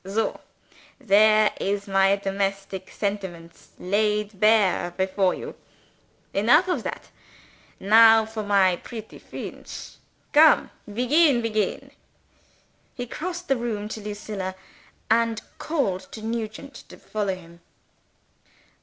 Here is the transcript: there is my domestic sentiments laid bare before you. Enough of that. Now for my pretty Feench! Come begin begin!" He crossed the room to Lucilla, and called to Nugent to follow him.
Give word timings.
there 0.97 1.53
is 1.59 1.87
my 1.87 2.15
domestic 2.15 2.89
sentiments 2.89 3.69
laid 3.77 4.39
bare 4.39 4.89
before 4.97 5.35
you. 5.35 5.53
Enough 6.33 6.67
of 6.69 6.81
that. 6.81 7.11
Now 7.79 8.25
for 8.25 8.41
my 8.41 8.77
pretty 8.77 9.19
Feench! 9.19 9.97
Come 10.33 10.71
begin 10.91 11.43
begin!" 11.43 11.91
He 12.95 13.05
crossed 13.05 13.47
the 13.47 13.57
room 13.57 13.87
to 13.89 14.01
Lucilla, 14.01 14.55
and 15.07 15.39
called 15.59 16.11
to 16.13 16.23
Nugent 16.23 16.73
to 16.89 16.97
follow 16.97 17.35
him. 17.35 17.59